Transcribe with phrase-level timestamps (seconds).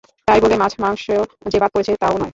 [0.27, 1.05] তাই বলে মাছ মাংস
[1.47, 2.29] যে বাদ পড়েছে, তা ও নয়।